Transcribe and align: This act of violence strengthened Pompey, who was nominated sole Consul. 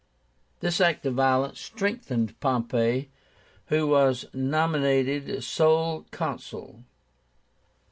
This 0.61 0.81
act 0.81 1.05
of 1.05 1.13
violence 1.13 1.59
strengthened 1.59 2.33
Pompey, 2.39 3.09
who 3.67 3.85
was 3.85 4.25
nominated 4.33 5.43
sole 5.43 6.07
Consul. 6.09 6.83